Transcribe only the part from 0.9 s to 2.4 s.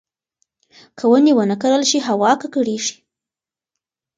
که ونې ونه کرل شي، هوا